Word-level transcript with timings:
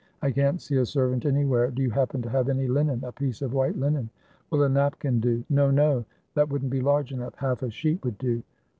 I 0.23 0.31
can't 0.31 0.59
see 0.59 0.77
a 0.77 0.85
servant 0.87 1.27
anywhere. 1.27 1.69
Do 1.69 1.83
you 1.83 1.91
happen 1.91 2.23
to 2.23 2.29
have 2.31 2.49
any 2.49 2.67
linen— 2.67 3.03
a 3.05 3.11
piece 3.11 3.43
of 3.43 3.53
white 3.53 3.77
linen?'' 3.77 4.09
"Will 4.49 4.63
a 4.63 4.67
napkin 4.67 5.19
do?" 5.19 5.41
30 5.41 5.41
THE 5.41 5.41
WHITE 5.41 5.43
FLAG 5.43 5.43
OF 5.43 5.43
SEDAN" 5.43 5.75
No, 5.77 5.89
no; 5.99 6.05
that 6.33 6.49
would 6.49 6.63
n't 6.65 6.71
be 6.71 6.81
large 6.81 7.11
enough. 7.13 7.35
Half 7.35 7.61
a 7.61 7.69
sheet 7.69 8.03
would 8.03 8.17
do." 8.17 8.41